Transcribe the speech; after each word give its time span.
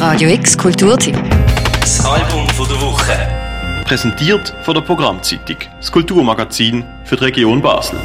Radio 0.00 0.30
X 0.30 0.56
Kulturtipp. 0.56 1.14
Das 1.78 2.02
Album 2.06 2.46
der 2.46 2.80
Woche. 2.80 3.12
Präsentiert 3.84 4.54
von 4.62 4.72
der 4.72 4.80
Programmzeitung, 4.80 5.56
das 5.76 5.92
Kulturmagazin 5.92 6.84
für 7.04 7.16
die 7.16 7.24
Region 7.24 7.60
Basel. 7.60 7.98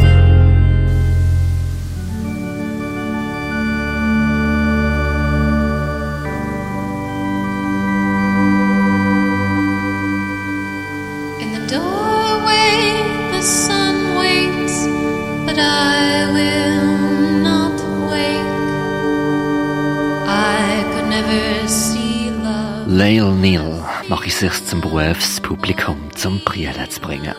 Lael 22.97 23.33
Neal 23.33 23.83
mache 24.07 24.27
ich 24.27 24.35
sich 24.37 24.65
zum 24.67 24.79
Berufspublikum 24.79 25.97
zum 26.15 26.39
Brillen 26.45 26.89
zu 26.89 27.01
bringen. 27.01 27.35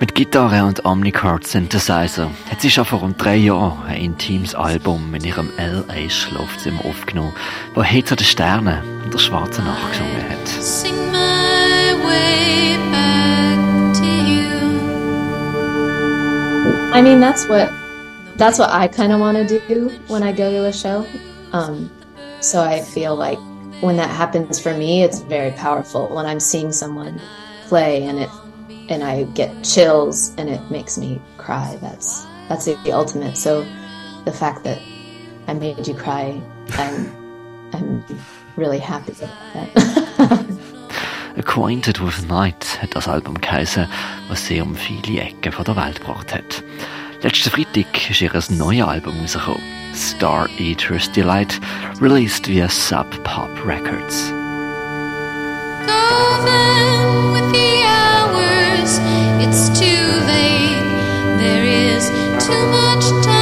Mit 0.00 0.14
Gitarre 0.14 0.64
und 0.64 0.86
Omnichord 0.86 1.46
Synthesizer 1.46 2.30
hat 2.50 2.62
sie 2.62 2.70
schon 2.70 2.86
vor 2.86 3.00
rund 3.00 3.22
drei 3.22 3.36
Jahren 3.36 3.84
ein 3.86 4.00
intimes 4.00 4.54
Album 4.54 5.14
in 5.14 5.24
ihrem 5.24 5.50
LA 5.58 6.08
Schlafzimmer 6.08 6.86
aufgenommen, 6.86 7.34
wo 7.74 7.82
hinter 7.82 8.16
den 8.16 8.24
Sternen 8.24 8.78
und 9.04 9.12
der 9.12 9.18
schwarzen 9.18 9.66
Nacht 9.66 9.90
gesungen 9.90 10.24
hat. 10.26 10.38
I 16.96 17.02
mean, 17.02 17.20
that's 17.20 17.46
what 17.46 17.68
that's 18.38 18.58
what 18.58 18.70
I 18.70 18.88
kind 18.88 19.12
of 19.12 19.20
want 19.20 19.36
to 19.36 19.44
do 19.44 19.90
when 20.08 20.22
I 20.22 20.32
go 20.32 20.50
to 20.50 20.66
a 20.66 20.72
show. 20.72 21.04
Um, 21.52 21.90
so 22.40 22.62
I 22.62 22.80
feel 22.80 23.14
like 23.14 23.38
when 23.80 23.96
that 23.96 24.10
happens 24.10 24.58
for 24.60 24.74
me, 24.74 25.02
it's 25.02 25.20
very 25.20 25.52
powerful. 25.52 26.08
When 26.08 26.26
I'm 26.26 26.40
seeing 26.40 26.72
someone 26.72 27.20
play 27.68 28.04
and 28.04 28.18
it 28.18 28.30
and 28.88 29.04
I 29.04 29.24
get 29.34 29.62
chills 29.62 30.34
and 30.36 30.48
it 30.48 30.70
makes 30.70 30.96
me 30.98 31.20
cry. 31.36 31.78
That's 31.80 32.24
that's 32.48 32.64
the, 32.64 32.74
the 32.84 32.92
ultimate. 32.92 33.36
So 33.36 33.64
the 34.24 34.32
fact 34.32 34.64
that 34.64 34.80
I 35.46 35.54
made 35.54 35.86
you 35.86 35.94
cry, 35.94 36.40
I'm 36.72 37.12
I'm 37.72 38.04
really 38.56 38.78
happy 38.78 39.12
about 39.12 39.74
that. 39.74 40.58
Acquainted 41.36 42.00
with 42.00 42.26
Night 42.26 42.80
das 42.90 43.06
Album 43.06 43.40
geheißen, 43.40 43.86
was 44.28 44.44
sie 44.44 44.60
um 44.60 44.74
viele 44.74 45.20
Ecken 45.20 45.52
von 45.52 45.64
der 45.64 45.76
Welt 45.76 46.00
gebracht 46.00 46.34
hat. 46.34 46.64
Letzten 47.20 47.50
Freitag 47.50 48.10
ist 48.10 48.20
ihr 48.20 48.30
neues 48.50 48.86
Album 48.86 49.20
rausgekommen. 49.20 49.62
Star 49.92 50.48
Eater's 50.60 51.10
Delight, 51.10 51.60
released 52.00 52.46
via 52.46 52.68
Sub 52.68 53.10
Pop 53.24 53.50
Records. 53.66 54.32
Too 62.38 62.66
much 62.70 63.24
time 63.24 63.37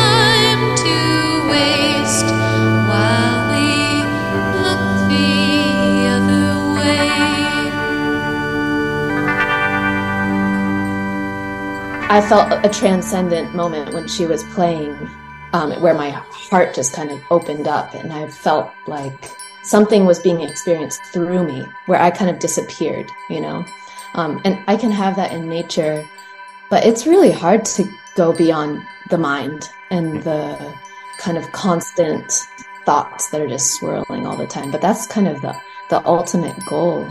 I 12.17 12.27
felt 12.27 12.65
a 12.65 12.71
transcendent 12.71 13.55
moment 13.55 13.93
when 13.93 14.09
she 14.09 14.25
was 14.25 14.43
playing, 14.55 14.97
um, 15.53 15.71
where 15.83 15.93
my 15.93 16.09
heart 16.09 16.75
just 16.75 16.95
kind 16.95 17.11
of 17.11 17.21
opened 17.31 17.69
up, 17.69 17.93
and 17.93 18.11
I 18.11 18.27
felt 18.27 18.71
like 18.87 19.29
something 19.65 20.07
was 20.07 20.19
being 20.19 20.41
experienced 20.41 21.03
through 21.13 21.45
me, 21.45 21.67
where 21.85 22.01
I 22.01 22.11
kind 22.11 22.31
of 22.31 22.39
disappeared, 22.39 23.13
you 23.29 23.43
know. 23.43 23.67
Um, 24.15 24.41
and 24.47 24.59
I 24.67 24.79
can 24.79 24.91
have 24.93 25.15
that 25.17 25.31
in 25.31 25.47
nature, 25.47 26.09
but 26.71 26.87
it's 26.87 27.07
really 27.07 27.31
hard 27.31 27.67
to 27.77 27.85
go 28.15 28.33
beyond 28.33 28.83
the 29.11 29.19
mind 29.19 29.69
and 29.91 30.23
the 30.23 30.75
kind 31.19 31.37
of 31.37 31.53
constant 31.53 32.33
thoughts 32.87 33.29
that 33.29 33.43
are 33.43 33.47
just 33.47 33.75
swirling 33.75 34.27
all 34.27 34.39
the 34.39 34.47
time. 34.47 34.71
But 34.71 34.81
that's 34.81 35.07
kind 35.07 35.29
of 35.29 35.43
the 35.43 35.55
the 35.91 36.03
ultimate 36.07 36.57
goal. 36.65 37.07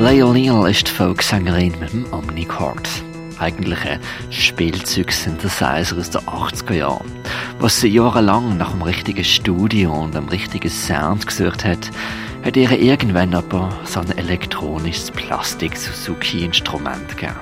Neal 0.00 0.70
ist 0.70 0.88
die 0.88 0.92
Folksängerin 0.92 1.74
mit 1.78 1.92
dem 1.92 2.10
Omnichord. 2.10 2.88
Eigentlich 3.38 3.84
ein 3.84 4.00
Spielzeug-Synthesizer 4.30 5.98
aus 5.98 6.08
den 6.08 6.22
80er 6.22 6.72
Jahren. 6.72 7.12
Was 7.58 7.82
sie 7.82 7.88
jahrelang 7.88 8.56
nach 8.56 8.70
dem 8.70 8.80
richtigen 8.80 9.24
Studio 9.24 9.92
und 9.92 10.14
dem 10.14 10.26
richtigen 10.28 10.70
Sound 10.70 11.26
gesucht 11.26 11.66
hat, 11.66 11.90
hat 12.42 12.56
ihr 12.56 12.70
irgendwann 12.70 13.34
aber 13.34 13.68
so 13.84 14.00
ein 14.00 14.16
elektronisches 14.16 15.10
Plastik-Suzuki-Instrument 15.10 17.08
gegeben. 17.08 17.36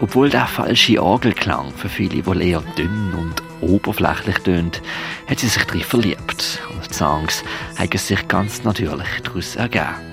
Obwohl 0.00 0.28
der 0.28 0.46
falsche 0.46 1.02
Orgelklang 1.02 1.72
für 1.74 1.88
viele 1.88 2.26
wohl 2.26 2.42
eher 2.42 2.62
dünn 2.76 3.14
und 3.14 3.42
oberflächlich 3.62 4.40
tönt, 4.40 4.82
hat 5.26 5.38
sie 5.38 5.48
sich 5.48 5.64
drin 5.64 5.80
verliebt 5.80 6.60
und 6.74 6.90
die 6.90 6.94
Songs 6.94 7.42
haben 7.78 7.96
sich 7.96 8.28
ganz 8.28 8.62
natürlich 8.62 9.08
daraus 9.24 9.56
ergeben. 9.56 10.11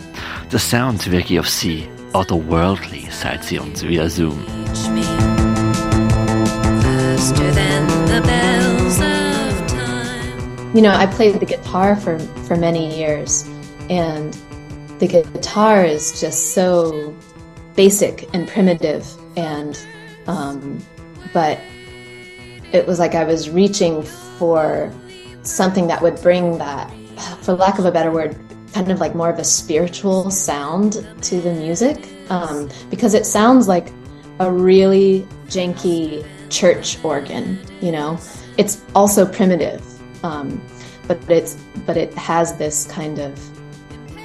Der 0.52 0.58
sounds 0.58 1.12
wirkt 1.12 1.32
auf 1.40 1.48
sie 1.48 1.88
otherworldly, 2.14 3.08
sagt 3.12 3.44
sie 3.44 3.60
uns 3.60 3.84
via 3.84 4.10
Zoom. 4.10 4.44
Reach 4.66 4.90
me 4.90 5.04
faster 7.20 7.52
than 7.52 7.88
the 8.08 8.22
bells 8.26 9.00
of 9.00 9.68
time. 9.68 10.76
you 10.76 10.82
know 10.82 10.92
i 10.92 11.06
played 11.06 11.40
the 11.40 11.46
guitar 11.46 11.96
for 11.96 12.18
for 12.48 12.56
many 12.56 12.98
years 12.98 13.46
and 13.90 14.36
the 14.98 15.08
guitar 15.08 15.86
is 15.86 16.20
just 16.20 16.54
so 16.56 17.14
basic 17.76 18.28
and 18.34 18.48
primitive 18.48 19.06
and 19.38 19.80
um, 20.26 20.80
but 21.32 21.60
it 22.72 22.88
was 22.88 22.98
like 22.98 23.14
i 23.14 23.24
was 23.24 23.50
reaching 23.52 24.02
for 24.40 24.92
something 25.44 25.88
that 25.88 26.02
would 26.02 26.20
bring 26.24 26.58
that 26.58 26.92
for 27.42 27.54
lack 27.54 27.78
of 27.78 27.86
a 27.86 27.92
better 27.92 28.12
word 28.12 28.36
kind 28.74 28.92
of 28.92 29.00
like 29.00 29.16
more 29.16 29.30
of 29.30 29.40
a 29.40 29.44
spiritual 29.44 30.30
sound 30.32 31.06
to 31.22 31.42
the 31.42 31.54
music 31.54 32.08
um, 32.30 32.70
because 32.90 33.14
it 33.14 33.26
sounds 33.26 33.68
like 33.68 33.92
a 34.40 34.52
really 34.52 35.28
janky 35.48 36.26
church 36.50 37.04
organ 37.04 37.60
you 37.82 37.92
know 37.92 38.18
it's 38.58 38.84
also 38.96 39.26
primitive 39.26 39.84
um, 40.24 40.62
but 41.08 41.18
it's 41.30 41.56
but 41.86 41.98
it 41.98 42.14
has 42.14 42.58
this 42.58 42.86
kind 42.86 43.20
of 43.20 43.34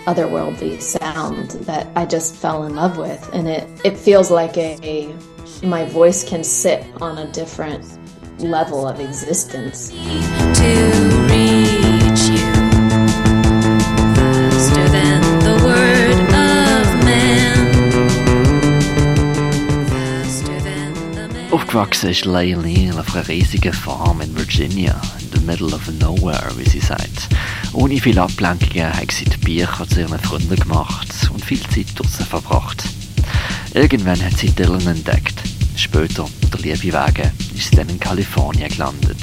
otherworldly 0.07 0.81
sound 0.81 1.53
that 1.67 1.89
I 1.97 2.05
just 2.05 2.37
fell 2.37 2.65
in 2.65 2.77
love 2.77 2.99
with, 2.99 3.29
and 3.33 3.49
it 3.49 3.69
it 3.85 3.97
feels 3.97 4.31
like 4.31 4.57
a, 4.57 4.79
a 4.83 5.67
my 5.67 5.85
voice 5.87 6.29
can 6.29 6.45
sit 6.45 6.87
on 7.01 7.19
a 7.19 7.33
different 7.33 7.85
level 8.39 8.87
of 8.87 9.01
existence. 9.01 9.93
Aufgewachsen 21.75 22.11
ist 22.11 22.25
Neal 22.25 22.97
auf 23.01 23.17
einer 23.17 23.27
riesigen 23.27 23.73
Farm 23.73 24.21
in 24.21 24.37
Virginia, 24.37 24.95
in 25.19 25.29
the 25.35 25.45
middle 25.45 25.75
of 25.75 25.91
nowhere, 25.99 26.53
wie 26.57 26.69
sie 26.71 26.79
sagt. 26.79 27.29
Ohne 27.73 28.01
viele 28.01 28.23
Ablenkungen 28.23 28.95
hat 28.95 29.11
sie 29.11 29.25
die 29.25 29.37
Bücher 29.39 29.85
zu 29.89 30.03
ihren 30.03 30.21
Freunden 30.21 30.55
gemacht 30.55 31.09
und 31.33 31.45
viel 31.45 31.61
Zeit 31.71 31.87
draussen 31.97 32.27
verbracht. 32.27 32.85
Irgendwann 33.73 34.25
hat 34.25 34.39
sie 34.39 34.53
Dylan 34.53 34.87
entdeckt. 34.87 35.35
Später, 35.75 36.27
der 36.53 36.61
Liebe 36.61 36.97
wegen, 36.97 37.33
ist 37.57 37.71
sie 37.71 37.77
dann 37.77 37.89
in 37.89 37.99
Kalifornien 37.99 38.69
gelandet. 38.69 39.19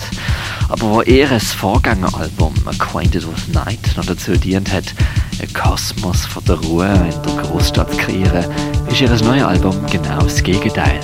Aber 0.67 0.81
wo 0.81 1.01
ihr 1.03 1.39
Vorgängeralbum 1.39 2.53
Acquainted 2.65 3.25
with 3.25 3.47
Night 3.53 3.95
noch 3.95 4.05
dazu 4.05 4.33
dient 4.33 4.69
hat, 4.73 4.93
einen 5.39 5.53
Kosmos 5.53 6.25
von 6.25 6.43
der 6.43 6.55
Ruhe 6.55 6.85
in 6.85 7.23
der 7.23 7.43
Großstadt 7.43 7.91
zu 7.91 7.97
kreieren, 7.97 8.45
ist 8.91 8.99
ihr 8.99 9.09
neues 9.09 9.43
Album 9.43 9.85
genau 9.89 10.23
das 10.23 10.43
Gegenteil. 10.43 10.99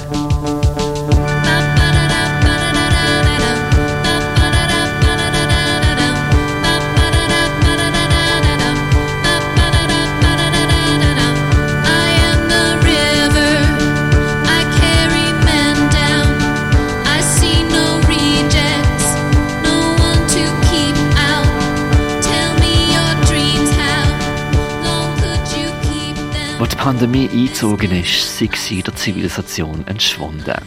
Wo 26.67 26.71
die 26.71 26.83
Pandemie 26.83 27.29
eingezogen 27.29 27.91
ist, 27.91 28.37
sei 28.37 28.49
sie 28.53 28.83
der 28.83 28.93
Zivilisation 28.93 29.87
entschwunden. 29.87 30.61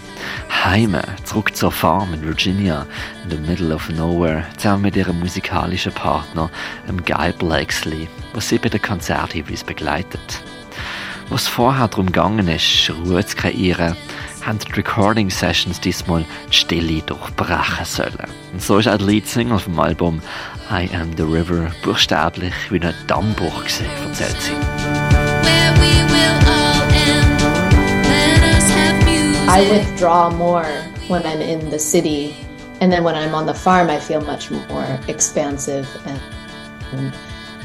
Heime, 0.65 1.03
zurück 1.25 1.55
zur 1.55 1.71
Farm 1.71 2.15
in 2.15 2.23
Virginia, 2.23 2.87
in 3.23 3.31
the 3.31 3.37
middle 3.37 3.75
of 3.75 3.87
nowhere, 3.91 4.47
zusammen 4.57 4.85
mit 4.85 4.97
ihrem 4.97 5.21
musikalischen 5.21 5.93
Partner, 5.93 6.51
dem 6.89 7.05
Guy 7.05 7.33
Blakesley, 7.33 8.09
was 8.33 8.49
sie 8.49 8.57
bei 8.57 8.71
den 8.71 8.81
Konzerten 8.81 9.37
jeweils 9.37 9.63
begleitet. 9.63 10.43
Was 11.29 11.47
vorher 11.47 11.89
darum 11.89 12.07
gegangen 12.07 12.49
ist, 12.49 12.91
Ruhe 13.05 13.25
zu 13.27 13.37
kreieren, 13.37 13.95
haben 14.45 14.59
die 14.59 14.73
Recording 14.73 15.29
Sessions 15.29 15.81
diesmal 15.81 16.25
die 16.49 16.57
Stille 16.57 17.03
durchbrechen 17.03 17.85
sollen. 17.85 18.31
Und 18.55 18.63
so 18.63 18.79
ist 18.79 18.89
auch 18.89 18.97
der 18.97 19.07
Leadsingle 19.07 19.59
vom 19.59 19.79
Album 19.79 20.23
I 20.71 20.89
Am 20.95 21.15
the 21.15 21.25
River 21.25 21.71
buchstäblich 21.83 22.55
wie 22.71 22.81
ein 22.81 22.95
Dammbruch 23.07 23.65
gewesen, 23.65 23.85
erzählt 24.07 24.41
sie. 24.41 25.10
I 29.53 29.69
withdraw 29.69 30.31
more 30.31 30.65
when 31.09 31.27
I'm 31.27 31.41
in 31.41 31.71
the 31.71 31.79
city, 31.79 32.37
and 32.81 32.93
then 32.93 33.03
when 33.03 33.17
I'm 33.17 33.35
on 33.35 33.47
the 33.47 33.55
farm, 33.55 33.91
I 33.91 33.99
feel 33.99 34.21
much 34.21 34.49
more 34.49 35.01
expansive 35.09 35.89
and 36.07 36.21
and, 36.93 37.15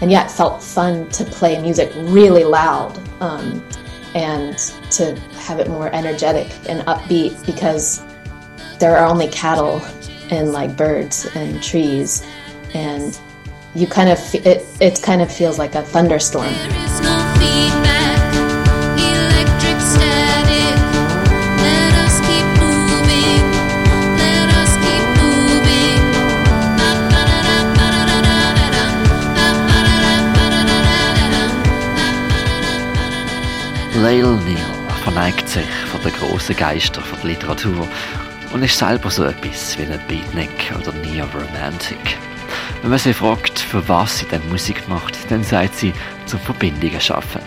and 0.02 0.12
yeah, 0.12 0.26
it 0.26 0.32
felt 0.32 0.64
fun 0.64 1.08
to 1.10 1.24
play 1.26 1.62
music 1.62 1.92
really 1.96 2.44
loud 2.44 2.98
um, 3.22 3.64
and 4.16 4.58
to 4.92 5.16
have 5.46 5.60
it 5.60 5.68
more 5.68 5.94
energetic 5.94 6.48
and 6.68 6.82
upbeat 6.88 7.46
because 7.46 8.04
there 8.80 8.98
are 8.98 9.06
only 9.06 9.28
cattle 9.28 9.80
and 10.32 10.52
like 10.54 10.76
birds 10.76 11.28
and 11.36 11.62
trees, 11.62 12.26
and 12.74 13.20
you 13.76 13.86
kind 13.86 14.10
of 14.10 14.18
it 14.34 14.66
it 14.82 15.04
kind 15.04 15.22
of 15.22 15.32
feels 15.32 15.60
like 15.60 15.76
a 15.76 15.84
thunderstorm. 15.84 16.56
Vor 35.92 36.00
den 36.02 36.14
grossen 36.14 36.56
Geistern 36.56 37.04
von 37.04 37.20
der 37.22 37.32
Literatur 37.32 37.88
und 38.54 38.64
ist 38.64 38.78
selber 38.78 39.10
so 39.10 39.24
etwas 39.24 39.78
wie 39.78 39.84
ein 39.84 40.00
Beatnik 40.08 40.74
oder 40.80 40.92
Neo-Romantic. 40.94 42.18
Wenn 42.82 42.90
man 42.90 43.00
sie 43.00 43.14
fragt, 43.14 43.60
für 43.60 43.88
was 43.88 44.20
sie 44.20 44.26
denn 44.26 44.48
Musik 44.50 44.88
macht, 44.88 45.16
dann 45.30 45.44
sagt 45.44 45.76
sie, 45.76 45.94
zum 46.26 46.40
Verbindungen 46.40 47.02
schaffen. 47.02 47.42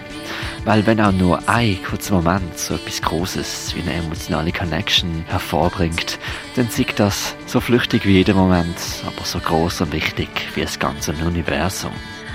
Weil 0.64 0.84
wenn 0.86 1.00
auch 1.00 1.12
nur 1.12 1.40
ein 1.48 1.78
kurzer 1.82 2.14
Moment 2.14 2.58
so 2.58 2.74
etwas 2.74 3.00
Großes 3.00 3.74
wie 3.74 3.82
eine 3.82 3.94
emotionale 3.94 4.52
Connection 4.52 5.24
hervorbringt, 5.28 6.18
dann 6.56 6.68
sieht 6.68 6.98
das 6.98 7.34
so 7.46 7.60
flüchtig 7.60 8.04
wie 8.04 8.12
jeder 8.12 8.34
Moment, 8.34 8.76
aber 9.06 9.24
so 9.24 9.38
groß 9.38 9.82
und 9.82 9.92
wichtig 9.92 10.28
wie 10.54 10.62
das 10.62 10.78
ganze 10.78 11.12
Universum. 11.12 11.92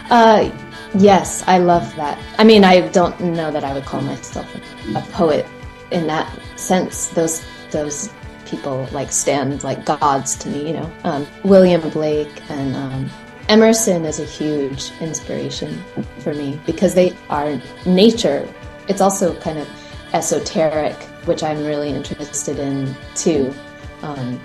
Uh, 0.09 0.49
yes, 0.97 1.43
I 1.47 1.57
love 1.57 1.85
that. 1.97 2.17
I 2.39 2.43
mean, 2.43 2.63
I 2.63 2.81
don't 2.91 3.17
know 3.19 3.51
that 3.51 3.63
I 3.63 3.73
would 3.73 3.85
call 3.85 4.01
myself 4.01 4.47
a 4.95 5.01
poet 5.15 5.45
in 5.93 6.07
that 6.07 6.27
sense. 6.57 7.07
Those 7.07 7.45
those 7.71 8.09
people 8.45 8.87
like 8.91 9.11
stand 9.11 9.63
like 9.63 9.85
gods 9.85 10.35
to 10.35 10.49
me, 10.49 10.67
you 10.67 10.73
know. 10.73 10.91
Um, 11.03 11.27
William 11.43 11.89
Blake 11.89 12.41
and 12.49 12.75
um, 12.75 13.09
Emerson 13.49 14.05
is 14.05 14.19
a 14.19 14.25
huge 14.25 14.91
inspiration 14.99 15.81
for 16.19 16.33
me 16.33 16.59
because 16.65 16.93
they 16.93 17.15
are 17.29 17.61
nature. 17.85 18.47
It's 18.87 19.01
also 19.01 19.39
kind 19.39 19.59
of 19.59 19.69
esoteric, 20.13 20.95
which 21.25 21.43
I'm 21.43 21.63
really 21.65 21.89
interested 21.89 22.59
in 22.59 22.95
too. 23.15 23.53
Um, 24.01 24.39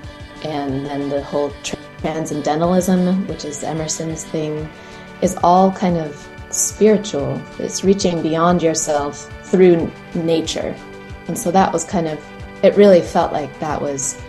and 0.45 0.87
then 0.87 1.09
the 1.09 1.23
whole 1.23 1.53
transcendentalism, 1.63 3.27
which 3.27 3.45
is 3.45 3.65
Emerson's 3.65 4.25
thing, 4.25 4.69
is 5.21 5.37
all 5.43 5.73
kind 5.73 5.97
of 5.97 6.29
spiritual. 6.51 7.43
It's 7.59 7.85
reaching 7.85 8.23
beyond 8.23 8.63
yourself 8.63 9.29
through 9.45 9.91
nature. 10.15 10.77
And 11.29 11.39
so 11.39 11.51
that 11.51 11.73
was 11.73 11.85
kind 11.85 12.09
of, 12.09 12.19
it 12.63 12.75
really 12.77 13.01
felt 13.01 13.33
like 13.33 13.61
that 13.61 13.81
was 13.81 14.21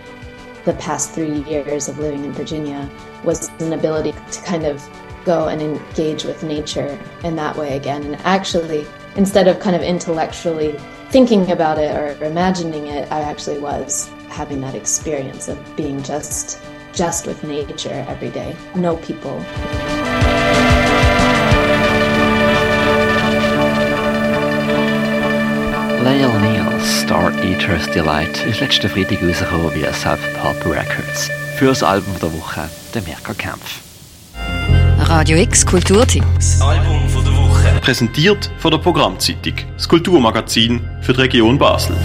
the 0.66 0.74
past 0.74 1.12
three 1.12 1.40
years 1.44 1.88
of 1.88 1.98
living 1.98 2.26
in 2.26 2.34
Virginia 2.34 2.90
was 3.24 3.50
an 3.62 3.74
ability 3.74 4.14
to 4.32 4.42
kind 4.44 4.66
of 4.66 4.88
go 5.26 5.48
and 5.48 5.62
engage 5.62 6.24
with 6.26 6.44
nature 6.44 7.00
in 7.24 7.36
that 7.38 7.56
way 7.56 7.76
again. 7.76 8.04
And 8.04 8.16
actually, 8.18 8.86
instead 9.16 9.48
of 9.48 9.60
kind 9.60 9.76
of 9.76 9.82
intellectually 9.82 10.74
thinking 11.10 11.52
about 11.52 11.78
it 11.80 11.96
or 11.96 12.24
imagining 12.24 12.88
it, 12.88 13.12
I 13.12 13.22
actually 13.22 13.60
was 13.60 14.10
having 14.28 14.62
that 14.62 14.76
experience 14.76 15.48
of 15.48 15.58
being 15.76 16.04
just 16.04 16.62
just 16.94 17.28
with 17.28 17.44
nature 17.44 18.06
every 18.08 18.30
day. 18.30 18.56
No 18.76 18.98
people. 18.98 19.40
Neale's 26.04 26.59
Star 26.84 27.32
Eater's 27.44 27.90
Delight 27.92 28.46
ist 28.46 28.60
letzten 28.60 28.90
Freitag 28.90 29.22
rausgekommen 29.22 29.74
via 29.76 29.92
Sub 29.94 30.20
Pop 30.42 30.56
Records. 30.66 31.30
Für 31.58 31.68
das 31.68 31.84
Album 31.84 32.14
der 32.22 32.34
Woche, 32.34 32.70
der 32.94 33.02
Mirka 33.02 33.34
Kempf. 33.34 33.82
Radio 35.00 35.38
X 35.38 35.66
Kulturtipp. 35.66 36.24
Das 36.36 36.62
Album 36.62 37.10
von 37.10 37.24
der 37.24 37.34
Woche. 37.34 37.80
Präsentiert 37.82 38.52
von 38.60 38.72
der 38.72 38.78
Programmzeitung, 38.78 39.54
das 39.76 39.88
Kulturmagazin 39.90 40.82
für 41.02 41.14
die 41.14 41.22
Region 41.22 41.58
Basel. 41.58 41.98